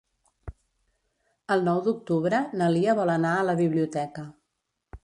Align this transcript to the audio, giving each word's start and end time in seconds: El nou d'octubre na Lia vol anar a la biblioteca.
El 1.57 1.63
nou 1.67 1.83
d'octubre 1.89 2.41
na 2.63 2.71
Lia 2.79 2.97
vol 3.03 3.17
anar 3.19 3.39
a 3.43 3.47
la 3.53 3.57
biblioteca. 3.65 4.27